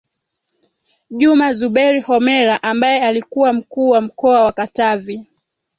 Juma 1.09 1.51
Zuberi 1.53 2.01
Homera 2.01 2.63
ambaye 2.63 3.01
alikuwa 3.03 3.53
Mkuu 3.53 3.89
wa 3.89 4.01
mkoa 4.01 4.45
wa 4.45 4.51
Katavi 4.51 5.25